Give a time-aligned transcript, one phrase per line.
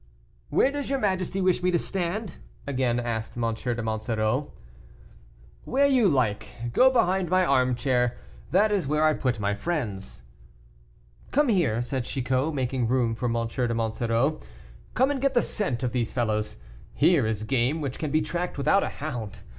[0.49, 3.53] "Where does your majesty wish me to stand?" again asked M.
[3.53, 4.51] de Monsoreau.
[5.63, 8.17] "Where you like; go behind my armchair,
[8.49, 10.23] that is where I put my friends."
[11.29, 13.45] "Come here," said Chicot, making room for M.
[13.47, 14.39] de Monsoreau,
[14.95, 16.57] "come and get the scent of these fellows.
[16.95, 19.41] Here is game which can be tracked without a hound.